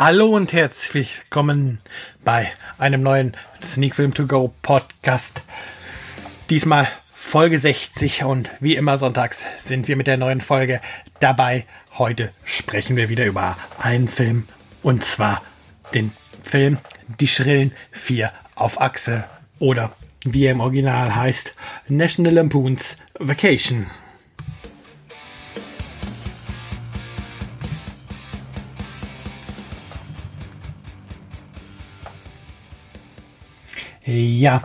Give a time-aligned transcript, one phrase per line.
[0.00, 1.80] Hallo und herzlich willkommen
[2.24, 5.42] bei einem neuen Sneak Film To Go Podcast.
[6.50, 10.80] Diesmal Folge 60 und wie immer sonntags sind wir mit der neuen Folge
[11.18, 11.66] dabei.
[11.98, 14.46] Heute sprechen wir wieder über einen Film
[14.84, 15.42] und zwar
[15.94, 16.12] den
[16.44, 16.78] Film
[17.18, 19.24] Die Schrillen 4 auf Achse
[19.58, 21.56] oder wie er im Original heißt
[21.88, 23.88] National Lampoons Vacation.
[34.10, 34.62] Ja,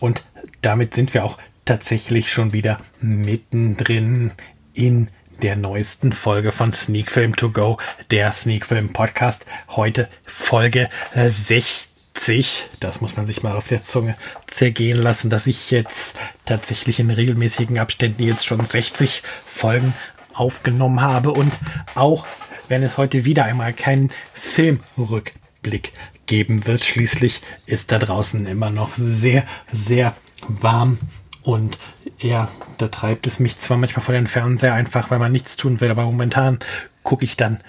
[0.00, 0.24] und
[0.62, 1.36] damit sind wir auch
[1.66, 4.30] tatsächlich schon wieder mittendrin
[4.72, 5.08] in
[5.42, 7.76] der neuesten Folge von Sneak Film To Go,
[8.10, 9.44] der Sneak Film Podcast.
[9.68, 12.70] Heute Folge 60.
[12.80, 17.10] Das muss man sich mal auf der Zunge zergehen lassen, dass ich jetzt tatsächlich in
[17.10, 19.92] regelmäßigen Abständen jetzt schon 60 Folgen
[20.32, 21.52] aufgenommen habe und
[21.94, 22.24] auch
[22.68, 25.45] wenn es heute wieder einmal keinen Filmrückblick
[26.26, 26.84] geben wird.
[26.84, 30.14] Schließlich ist da draußen immer noch sehr, sehr
[30.48, 30.98] warm
[31.42, 31.78] und
[32.18, 35.80] ja, da treibt es mich zwar manchmal vor den Fernseher einfach, weil man nichts tun
[35.80, 36.58] will, aber momentan
[37.02, 37.60] gucke ich dann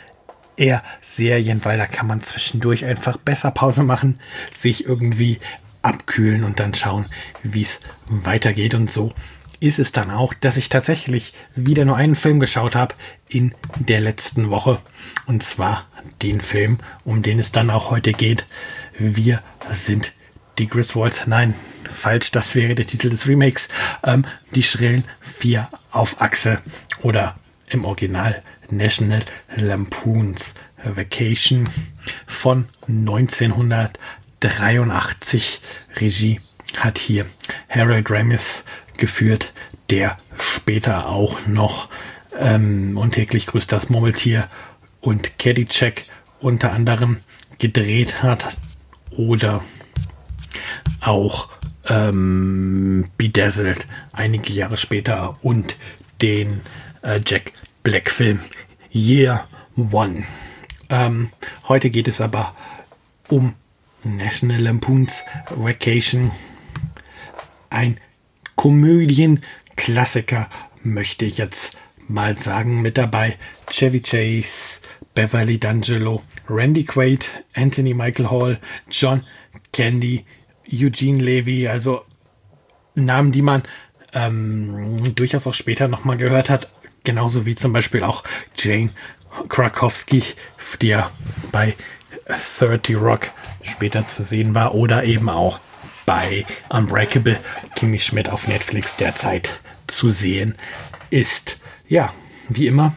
[0.55, 4.19] eher Serien, weil da kann man zwischendurch einfach besser Pause machen,
[4.55, 5.37] sich irgendwie
[5.83, 7.05] abkühlen und dann schauen,
[7.43, 9.13] wie es weitergeht und so
[9.59, 12.95] ist es dann auch, dass ich tatsächlich wieder nur einen Film geschaut habe
[13.27, 14.79] in der letzten Woche.
[15.25, 15.85] Und zwar
[16.21, 18.45] den Film, um den es dann auch heute geht.
[18.97, 19.41] Wir
[19.71, 20.13] sind
[20.57, 21.27] die Griswolds.
[21.27, 21.53] Nein,
[21.89, 23.67] falsch, das wäre der Titel des Remakes.
[24.03, 26.59] Ähm, die Schrillen 4 auf Achse
[27.01, 27.35] oder
[27.69, 29.23] im Original National
[29.55, 31.69] Lampoons Vacation
[32.25, 35.61] von 1983.
[35.99, 36.41] Regie
[36.77, 37.25] hat hier
[37.69, 38.63] Harold Ramis
[38.97, 39.53] geführt,
[39.89, 41.89] der später auch noch
[42.37, 44.47] ähm, und täglich grüßt das Murmeltier
[45.01, 46.05] und Caddyshack
[46.39, 47.21] unter anderem
[47.57, 48.57] gedreht hat
[49.11, 49.63] oder
[51.01, 51.49] auch
[51.85, 55.77] ähm, Bedazzled einige Jahre später und
[56.21, 56.61] den
[57.01, 58.41] äh, Jack Black Film
[58.91, 59.47] Year
[59.91, 60.23] One.
[60.89, 61.31] Ähm,
[61.67, 62.55] heute geht es aber
[63.27, 63.55] um
[64.03, 66.31] National Lampoons Vacation,
[67.69, 67.99] ein
[68.57, 70.49] Komödienklassiker,
[70.83, 72.81] möchte ich jetzt mal sagen.
[72.81, 73.37] Mit dabei
[73.69, 74.81] Chevy Chase,
[75.15, 78.59] Beverly D'Angelo, Randy Quaid, Anthony Michael Hall,
[78.89, 79.23] John
[79.71, 80.25] Candy,
[80.69, 82.01] Eugene Levy, also
[82.95, 83.63] Namen, die man
[84.13, 86.69] ähm, durchaus auch später nochmal gehört hat,
[87.03, 88.23] genauso wie zum Beispiel auch
[88.57, 88.89] Jane
[89.49, 90.23] Krakowski,
[90.81, 91.11] die ja
[91.51, 91.75] bei
[92.27, 93.31] 30 Rock
[93.61, 95.59] später zu sehen war, oder eben auch
[96.07, 97.37] bei Unbreakable
[97.75, 100.55] Kimi Schmidt auf Netflix derzeit zu sehen
[101.09, 101.57] ist.
[101.87, 102.13] Ja,
[102.47, 102.95] wie immer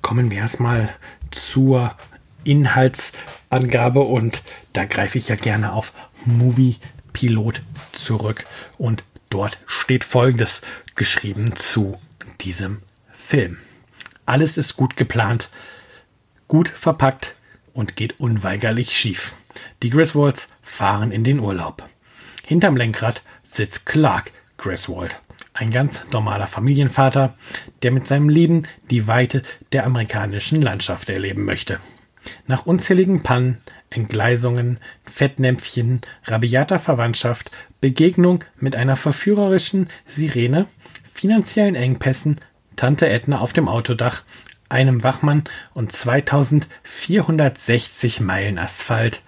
[0.00, 0.88] kommen wir erstmal
[1.30, 1.94] zur
[2.42, 5.92] Inhaltsangabe und da greife ich ja gerne auf
[6.24, 6.78] Movie
[7.12, 7.62] Pilot
[7.92, 8.46] zurück
[8.78, 10.62] und dort steht folgendes
[10.96, 12.00] geschrieben zu
[12.40, 12.80] diesem
[13.12, 13.58] Film.
[14.24, 15.50] Alles ist gut geplant,
[16.48, 17.34] gut verpackt
[17.74, 19.34] und geht unweigerlich schief.
[19.82, 21.84] Die Griswolds fahren in den Urlaub.
[22.46, 25.20] Hinterm Lenkrad sitzt Clark Griswold,
[25.52, 27.34] ein ganz normaler Familienvater,
[27.82, 29.42] der mit seinem Leben die Weite
[29.72, 31.80] der amerikanischen Landschaft erleben möchte.
[32.46, 33.58] Nach unzähligen Pannen,
[33.90, 37.50] Entgleisungen, Fettnäpfchen, rabiater Verwandtschaft,
[37.80, 40.66] Begegnung mit einer verführerischen Sirene,
[41.12, 42.38] finanziellen Engpässen,
[42.76, 44.22] Tante Edna auf dem Autodach,
[44.68, 45.44] einem Wachmann
[45.74, 49.22] und 2460 Meilen Asphalt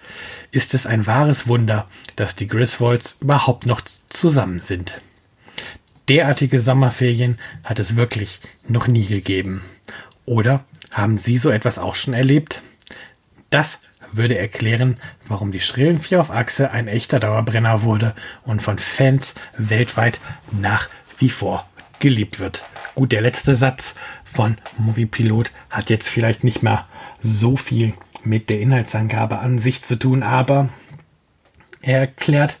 [0.53, 5.01] ist es ein wahres Wunder, dass die Griswolds überhaupt noch zusammen sind.
[6.07, 9.63] Derartige Sommerferien hat es wirklich noch nie gegeben.
[10.25, 12.61] Oder haben Sie so etwas auch schon erlebt?
[13.49, 13.79] Das
[14.11, 14.97] würde erklären,
[15.27, 18.13] warum die Schrillen 4 auf Achse ein echter Dauerbrenner wurde
[18.43, 20.19] und von Fans weltweit
[20.51, 20.87] nach
[21.17, 21.67] wie vor
[21.97, 22.63] geliebt wird.
[22.93, 26.87] Gut, der letzte Satz von Movie Pilot hat jetzt vielleicht nicht mehr
[27.21, 27.93] so viel
[28.23, 30.69] mit der Inhaltsangabe an sich zu tun, aber
[31.81, 32.57] er erklärt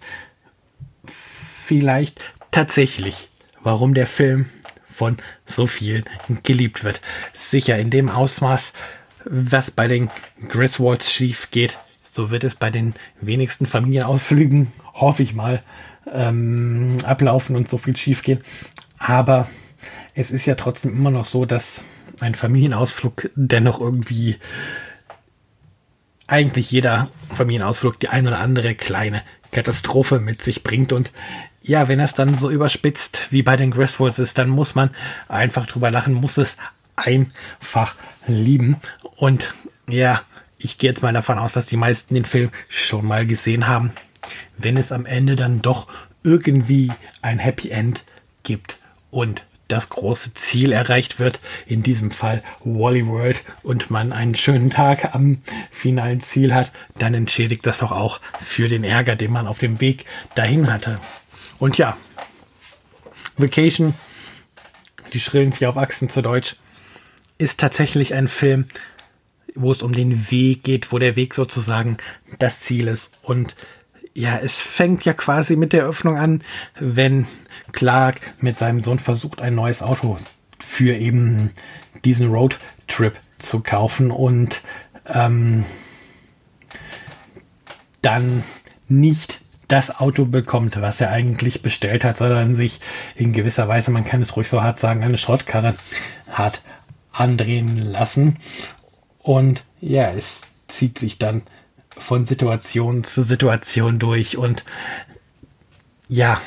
[1.05, 3.29] vielleicht tatsächlich,
[3.61, 4.47] warum der Film
[4.85, 6.05] von so vielen
[6.43, 7.01] geliebt wird.
[7.33, 8.73] Sicher in dem Ausmaß,
[9.25, 10.09] was bei den
[10.47, 15.61] Griswolds schief geht, so wird es bei den wenigsten Familienausflügen, hoffe ich mal,
[16.11, 18.41] ähm, ablaufen und so viel schief gehen.
[18.99, 19.47] Aber
[20.13, 21.81] es ist ja trotzdem immer noch so, dass
[22.19, 24.37] ein Familienausflug dennoch irgendwie
[26.27, 30.91] eigentlich jeder Familienausflug die ein oder andere kleine Katastrophe mit sich bringt.
[30.93, 31.11] Und
[31.61, 34.89] ja, wenn es dann so überspitzt wie bei den Griswolds ist, dann muss man
[35.27, 36.57] einfach drüber lachen, muss es
[36.95, 37.95] einfach
[38.27, 38.77] lieben.
[39.15, 39.53] Und
[39.87, 40.21] ja,
[40.57, 43.91] ich gehe jetzt mal davon aus, dass die meisten den Film schon mal gesehen haben,
[44.57, 45.87] wenn es am Ende dann doch
[46.23, 46.91] irgendwie
[47.21, 48.03] ein Happy End
[48.43, 48.79] gibt
[49.11, 54.69] und das große Ziel erreicht wird, in diesem Fall Wally World, und man einen schönen
[54.69, 55.39] Tag am
[55.71, 59.81] finalen Ziel hat, dann entschädigt das doch auch für den Ärger, den man auf dem
[59.81, 60.05] Weg
[60.35, 60.99] dahin hatte.
[61.59, 61.97] Und ja,
[63.37, 63.95] Vacation,
[65.11, 66.55] die schrillen vier auf Achsen zu Deutsch,
[67.37, 68.67] ist tatsächlich ein Film,
[69.55, 71.97] wo es um den Weg geht, wo der Weg sozusagen
[72.39, 73.11] das Ziel ist.
[73.21, 73.55] Und
[74.13, 76.41] ja, es fängt ja quasi mit der Öffnung an,
[76.79, 77.27] wenn
[77.71, 80.17] Clark mit seinem Sohn versucht, ein neues Auto
[80.59, 81.51] für eben
[82.05, 84.61] diesen Roadtrip zu kaufen und
[85.07, 85.65] ähm,
[88.01, 88.43] dann
[88.87, 92.79] nicht das Auto bekommt, was er eigentlich bestellt hat, sondern sich
[93.15, 95.75] in gewisser Weise, man kann es ruhig so hart sagen, eine Schrottkarre
[96.29, 96.61] hat
[97.11, 98.37] andrehen lassen.
[99.19, 101.43] Und ja, es zieht sich dann
[101.97, 104.63] von Situation zu Situation durch und
[106.09, 106.41] ja,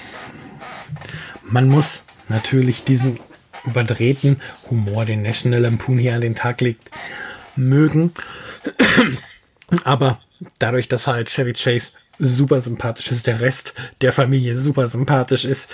[1.44, 3.18] man muss natürlich diesen
[3.64, 4.40] überdrehten
[4.70, 6.90] Humor, den National Lampoon hier an den Tag legt,
[7.56, 8.12] mögen.
[9.84, 10.20] Aber
[10.58, 15.68] dadurch, dass halt Chevy Chase super sympathisch ist, der Rest der Familie super sympathisch ist,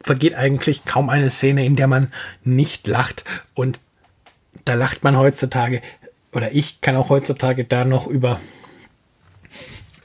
[0.00, 2.12] vergeht eigentlich kaum eine Szene, in der man
[2.44, 3.24] nicht lacht.
[3.54, 3.78] Und
[4.64, 5.82] da lacht man heutzutage,
[6.32, 8.40] oder ich kann auch heutzutage da noch über,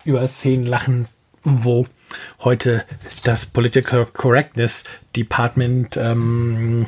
[0.03, 1.07] über Szenen lachen,
[1.43, 1.87] wo
[2.39, 2.85] heute
[3.23, 4.83] das Political Correctness
[5.15, 6.85] Department ähm,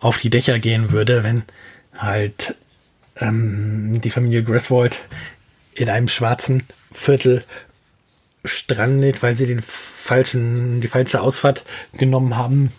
[0.00, 1.44] auf die Dächer gehen würde, wenn
[1.96, 2.56] halt
[3.16, 5.00] ähm, die Familie Griswold
[5.74, 7.44] in einem schwarzen Viertel
[8.44, 11.64] strandet, weil sie den falschen, die falsche Ausfahrt
[11.96, 12.72] genommen haben.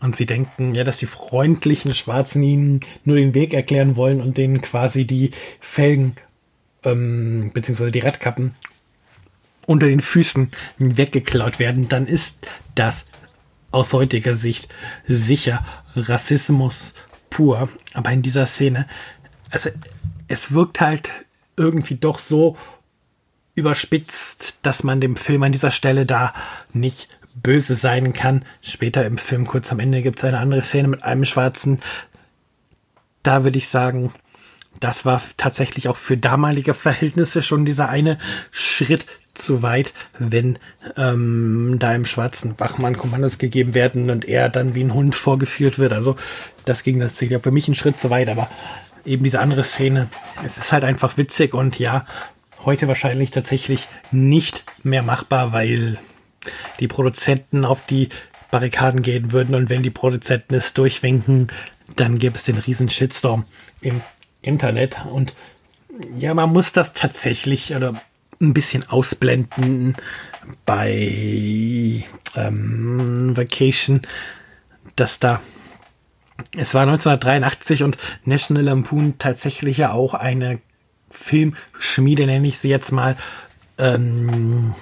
[0.00, 4.38] Und sie denken, ja, dass die freundlichen Schwarzen ihnen nur den Weg erklären wollen und
[4.38, 5.30] denen quasi die
[5.60, 6.14] Felgen
[6.84, 8.54] ähm, beziehungsweise die Radkappen
[9.66, 12.38] unter den Füßen weggeklaut werden, dann ist
[12.74, 13.04] das
[13.70, 14.68] aus heutiger Sicht
[15.06, 15.64] sicher
[15.94, 16.94] Rassismus
[17.28, 17.68] pur.
[17.94, 18.88] Aber in dieser Szene,
[19.50, 19.70] also
[20.28, 21.10] es wirkt halt
[21.56, 22.56] irgendwie doch so
[23.54, 26.32] überspitzt, dass man dem Film an dieser Stelle da
[26.72, 27.08] nicht
[27.42, 28.44] böse sein kann.
[28.62, 31.80] Später im Film, kurz am Ende, gibt es eine andere Szene mit einem Schwarzen.
[33.22, 34.12] Da würde ich sagen,
[34.78, 38.18] das war tatsächlich auch für damalige Verhältnisse schon dieser eine
[38.50, 40.58] Schritt zu weit, wenn
[40.96, 45.78] ähm, da im schwarzen Wachmann Kommandos gegeben werden und er dann wie ein Hund vorgeführt
[45.78, 45.92] wird.
[45.92, 46.16] Also
[46.64, 48.48] das ging tatsächlich für mich einen Schritt zu weit, aber
[49.04, 50.08] eben diese andere Szene,
[50.44, 52.06] es ist halt einfach witzig und ja,
[52.64, 55.98] heute wahrscheinlich tatsächlich nicht mehr machbar, weil
[56.80, 58.08] die Produzenten auf die
[58.50, 61.48] Barrikaden gehen würden und wenn die Produzenten es durchwinken,
[61.96, 63.44] dann gäbe es den riesen Shitstorm
[63.80, 64.00] im
[64.42, 64.96] Internet.
[65.10, 65.34] Und
[66.16, 68.00] ja, man muss das tatsächlich oder
[68.40, 69.96] ein bisschen ausblenden
[70.64, 72.04] bei
[72.34, 74.00] ähm, Vacation,
[74.96, 75.40] dass da
[76.56, 80.58] es war 1983 und National Lampoon tatsächlich ja auch eine
[81.10, 83.16] Filmschmiede, nenne ich sie jetzt mal,
[83.76, 84.74] ähm,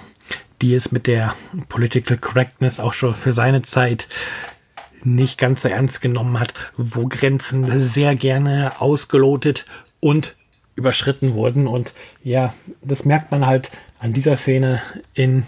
[0.61, 1.33] die es mit der
[1.69, 4.07] Political Correctness auch schon für seine Zeit
[5.03, 9.65] nicht ganz so ernst genommen hat, wo Grenzen sehr gerne ausgelotet
[9.99, 10.35] und
[10.75, 11.67] überschritten wurden.
[11.67, 14.81] Und ja, das merkt man halt an dieser Szene
[15.13, 15.45] in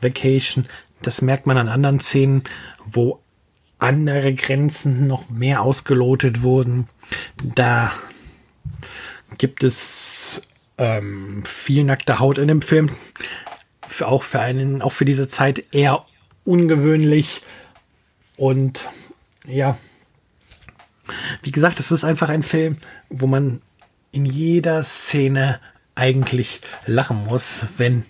[0.00, 0.66] Vacation.
[1.02, 2.44] Das merkt man an anderen Szenen,
[2.84, 3.20] wo
[3.78, 6.88] andere Grenzen noch mehr ausgelotet wurden.
[7.42, 7.92] Da
[9.38, 10.42] gibt es
[10.78, 12.90] ähm, viel nackte Haut in dem Film.
[14.02, 16.04] Auch für einen, auch für diese Zeit eher
[16.44, 17.42] ungewöhnlich.
[18.36, 18.88] Und
[19.46, 19.76] ja,
[21.42, 22.78] wie gesagt, es ist einfach ein Film,
[23.08, 23.60] wo man
[24.12, 25.60] in jeder Szene
[25.94, 28.04] eigentlich lachen muss, wenn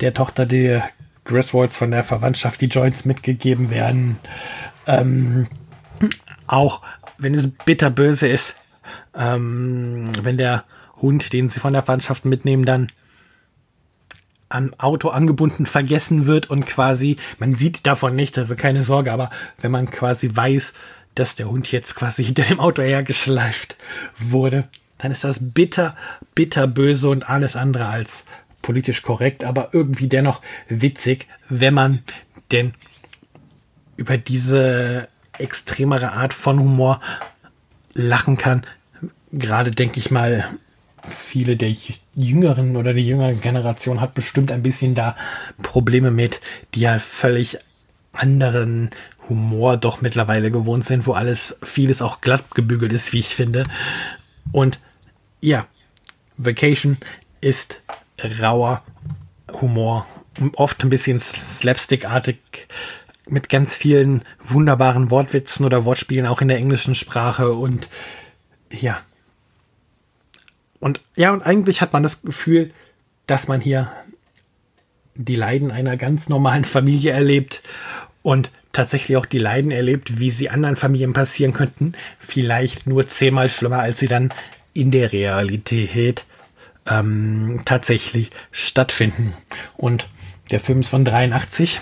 [0.00, 0.88] der Tochter der
[1.24, 4.16] Griswolds von der Verwandtschaft die Joints mitgegeben werden.
[4.86, 5.46] Ähm,
[6.46, 6.82] auch
[7.18, 8.56] wenn es bitterböse ist,
[9.14, 10.64] ähm, wenn der
[11.00, 12.90] Hund, den sie von der Verwandtschaft mitnehmen, dann
[14.50, 19.30] am Auto angebunden vergessen wird und quasi, man sieht davon nichts, also keine Sorge, aber
[19.60, 20.74] wenn man quasi weiß,
[21.14, 23.76] dass der Hund jetzt quasi hinter dem Auto hergeschleift
[24.18, 25.96] wurde, dann ist das bitter,
[26.34, 28.24] bitter böse und alles andere als
[28.60, 32.02] politisch korrekt, aber irgendwie dennoch witzig, wenn man
[32.52, 32.74] denn
[33.96, 37.00] über diese extremere Art von Humor
[37.94, 38.64] lachen kann.
[39.32, 40.44] Gerade denke ich mal,
[41.08, 41.68] viele der
[42.14, 45.16] jüngeren oder die jüngere Generation hat bestimmt ein bisschen da
[45.62, 46.40] Probleme mit,
[46.74, 47.58] die ja völlig
[48.12, 48.90] anderen
[49.28, 53.64] Humor doch mittlerweile gewohnt sind, wo alles, vieles auch glatt gebügelt ist, wie ich finde.
[54.52, 54.80] Und
[55.40, 55.66] ja,
[56.36, 56.98] Vacation
[57.40, 57.80] ist
[58.40, 58.82] rauer
[59.60, 60.06] Humor,
[60.54, 62.38] oft ein bisschen slapstickartig,
[63.28, 67.88] mit ganz vielen wunderbaren Wortwitzen oder Wortspielen auch in der englischen Sprache und
[68.70, 69.00] ja.
[70.80, 72.72] Und ja, und eigentlich hat man das Gefühl,
[73.26, 73.92] dass man hier
[75.14, 77.62] die Leiden einer ganz normalen Familie erlebt
[78.22, 83.48] und tatsächlich auch die Leiden erlebt, wie sie anderen Familien passieren könnten, vielleicht nur zehnmal
[83.48, 84.32] schlimmer, als sie dann
[84.72, 86.24] in der Realität
[86.86, 89.34] ähm, tatsächlich stattfinden.
[89.76, 90.08] Und
[90.50, 91.80] der Film ist von 83.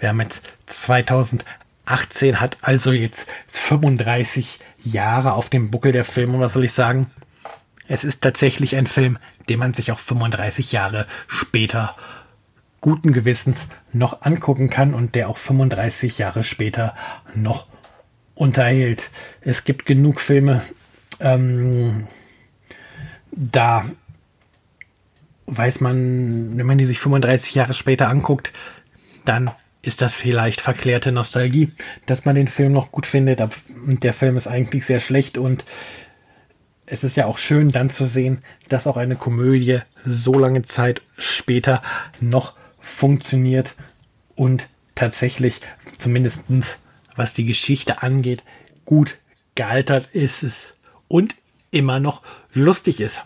[0.00, 6.34] Wir haben jetzt 2018, hat also jetzt 35 Jahre auf dem Buckel der Film.
[6.34, 7.10] Und was soll ich sagen?
[7.88, 9.18] Es ist tatsächlich ein Film,
[9.48, 11.96] den man sich auch 35 Jahre später
[12.80, 16.94] guten Gewissens noch angucken kann und der auch 35 Jahre später
[17.34, 17.66] noch
[18.34, 19.10] unterhält.
[19.40, 20.62] Es gibt genug Filme,
[21.18, 22.06] ähm,
[23.32, 23.84] da
[25.46, 28.52] weiß man, wenn man die sich 35 Jahre später anguckt,
[29.24, 31.72] dann ist das vielleicht verklärte Nostalgie,
[32.06, 35.64] dass man den Film noch gut findet, der Film ist eigentlich sehr schlecht und
[36.90, 41.02] es ist ja auch schön dann zu sehen, dass auch eine Komödie so lange Zeit
[41.16, 41.82] später
[42.20, 43.74] noch funktioniert
[44.34, 45.60] und tatsächlich
[45.98, 46.80] zumindestens
[47.14, 48.44] was die Geschichte angeht,
[48.84, 49.18] gut
[49.56, 50.74] gealtert ist es
[51.08, 51.34] und
[51.70, 52.22] immer noch
[52.54, 53.22] lustig ist.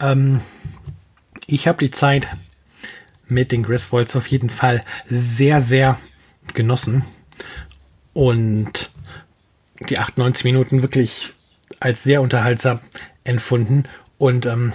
[0.00, 0.40] Ähm,
[1.46, 2.26] ich habe die Zeit
[3.28, 5.98] mit den Griswolds auf jeden Fall sehr, sehr
[6.54, 7.04] genossen
[8.14, 8.90] und
[9.88, 11.34] die 98 Minuten wirklich
[11.80, 12.80] als sehr unterhaltsam
[13.24, 13.84] empfunden
[14.18, 14.72] und ähm,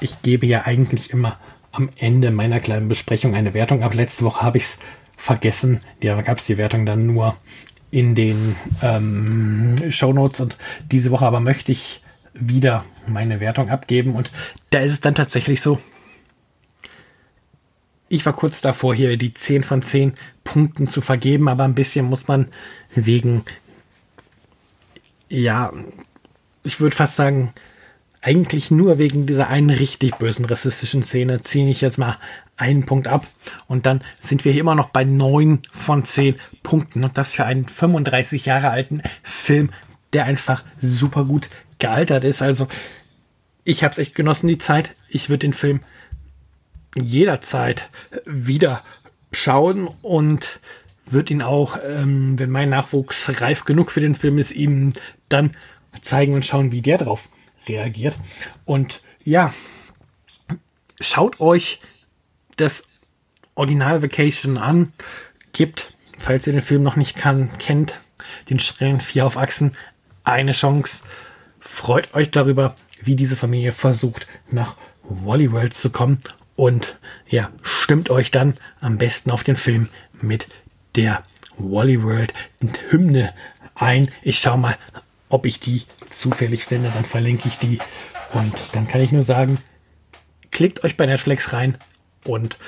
[0.00, 1.38] ich gebe ja eigentlich immer
[1.72, 3.94] am Ende meiner kleinen Besprechung eine Wertung ab.
[3.94, 4.78] Letzte Woche habe ich es
[5.16, 5.80] vergessen.
[6.00, 7.36] Da gab es die Wertung dann nur
[7.90, 10.56] in den ähm, Show Notes und
[10.90, 12.02] diese Woche aber möchte ich
[12.34, 14.30] wieder meine Wertung abgeben und
[14.70, 15.80] da ist es dann tatsächlich so.
[18.08, 20.12] Ich war kurz davor, hier die 10 von 10
[20.44, 22.48] Punkten zu vergeben, aber ein bisschen muss man
[22.94, 23.44] wegen,
[25.28, 25.72] ja,
[26.62, 27.52] ich würde fast sagen,
[28.22, 32.16] eigentlich nur wegen dieser einen richtig bösen rassistischen Szene ziehe ich jetzt mal
[32.56, 33.26] einen Punkt ab
[33.68, 37.44] und dann sind wir hier immer noch bei neun von zehn Punkten und das für
[37.44, 39.70] einen 35 Jahre alten Film,
[40.12, 42.42] der einfach super gut gealtert ist.
[42.42, 42.66] Also
[43.62, 44.90] ich habe es echt genossen die Zeit.
[45.08, 45.80] Ich würde den Film
[46.94, 47.90] jederzeit
[48.24, 48.82] wieder
[49.32, 50.60] schauen und
[51.06, 54.92] würde ihn auch, ähm, wenn mein Nachwuchs reif genug für den Film ist, ihm
[55.28, 55.52] dann
[56.00, 57.28] zeigen und schauen, wie der drauf
[57.68, 58.16] reagiert.
[58.64, 59.52] Und ja,
[61.00, 61.80] schaut euch
[62.56, 62.84] das
[63.54, 64.92] Original Vacation an.
[65.52, 68.00] Gebt, falls ihr den Film noch nicht kann, kennt,
[68.50, 69.76] den Strähnen vier auf Achsen
[70.24, 71.02] eine Chance.
[71.60, 76.18] Freut euch darüber, wie diese Familie versucht, nach Wally World zu kommen.
[76.56, 76.98] Und
[77.28, 79.88] ja, stimmt euch dann am besten auf den Film
[80.20, 80.48] mit
[80.96, 81.22] der
[81.58, 82.32] Wally World
[82.90, 83.34] Hymne
[83.74, 84.10] ein.
[84.22, 84.76] Ich schau mal,
[85.28, 87.78] ob ich die zufällig finde, dann verlinke ich die.
[88.32, 89.58] Und dann kann ich nur sagen,
[90.50, 91.76] klickt euch bei Netflix rein
[92.24, 92.58] und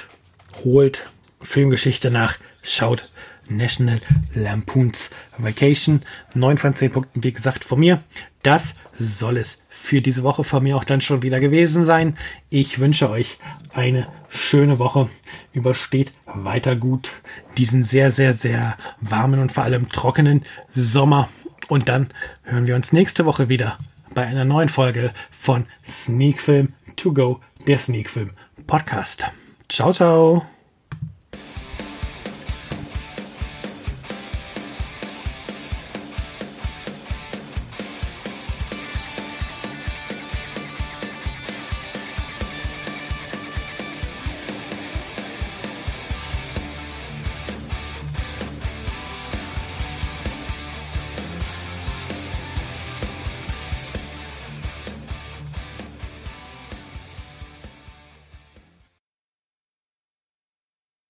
[0.64, 1.06] holt
[1.40, 3.11] Filmgeschichte nach, schaut
[3.49, 4.00] National
[4.35, 6.02] Lampoons Vacation.
[6.35, 8.02] 9 von 10 Punkten, wie gesagt, von mir.
[8.43, 12.17] Das soll es für diese Woche von mir auch dann schon wieder gewesen sein.
[12.50, 13.38] Ich wünsche euch
[13.73, 15.09] eine schöne Woche.
[15.52, 17.11] Übersteht weiter gut
[17.57, 21.28] diesen sehr, sehr, sehr warmen und vor allem trockenen Sommer.
[21.69, 22.09] Und dann
[22.43, 23.78] hören wir uns nächste Woche wieder
[24.14, 28.31] bei einer neuen Folge von Sneak Film To Go, der Sneak Film
[28.67, 29.25] Podcast.
[29.69, 30.58] Ciao, ciao.